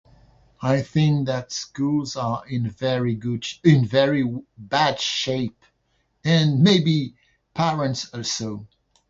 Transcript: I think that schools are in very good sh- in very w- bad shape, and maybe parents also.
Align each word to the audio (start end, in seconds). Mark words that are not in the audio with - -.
I 0.63 0.81
think 0.81 1.27
that 1.27 1.51
schools 1.51 2.15
are 2.15 2.43
in 2.49 2.71
very 2.71 3.13
good 3.13 3.45
sh- 3.45 3.59
in 3.63 3.85
very 3.85 4.23
w- 4.23 4.45
bad 4.57 4.99
shape, 4.99 5.63
and 6.23 6.63
maybe 6.63 7.13
parents 7.53 8.11
also. 8.11 8.65